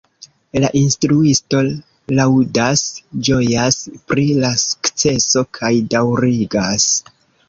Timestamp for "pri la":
4.13-4.49